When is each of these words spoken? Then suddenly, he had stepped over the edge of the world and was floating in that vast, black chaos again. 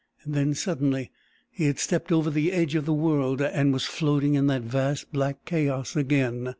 Then 0.25 0.55
suddenly, 0.55 1.11
he 1.51 1.65
had 1.65 1.77
stepped 1.77 2.11
over 2.11 2.31
the 2.31 2.51
edge 2.51 2.73
of 2.73 2.87
the 2.87 2.91
world 2.93 3.39
and 3.39 3.71
was 3.71 3.85
floating 3.85 4.33
in 4.33 4.47
that 4.47 4.63
vast, 4.63 5.11
black 5.13 5.45
chaos 5.45 5.95
again. 5.95 6.49